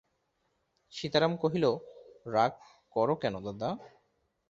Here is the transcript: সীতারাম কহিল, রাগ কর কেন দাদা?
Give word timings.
সীতারাম 0.93 1.33
কহিল, 1.37 1.65
রাগ 2.25 2.53
কর 2.93 3.09
কেন 3.21 3.35
দাদা? 3.45 3.69